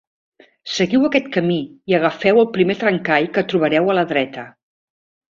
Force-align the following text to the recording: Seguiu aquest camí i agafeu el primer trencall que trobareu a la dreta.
Seguiu 0.75 1.03
aquest 1.09 1.25
camí 1.35 1.57
i 1.91 1.95
agafeu 1.97 2.41
el 2.43 2.49
primer 2.55 2.75
trencall 2.83 3.27
que 3.35 3.43
trobareu 3.53 3.91
a 3.93 3.97
la 3.99 4.07
dreta. 4.13 4.47